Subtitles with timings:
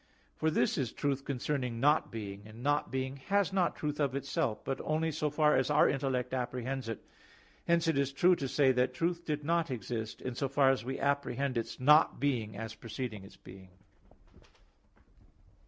[0.35, 4.65] For this is truth concerning not being; and not being has not truth of itself,
[4.65, 7.05] but only so far as our intellect apprehends it.
[7.67, 10.83] Hence it is true to say that truth did not exist, in so far as
[10.83, 13.69] we apprehend its not being as preceding its being.